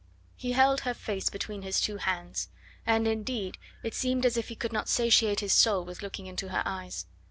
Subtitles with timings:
[0.35, 2.49] He held her face between his two hands,
[2.87, 6.49] and indeed it seemed as if he could not satiate his soul with looking into
[6.49, 7.05] her eyes.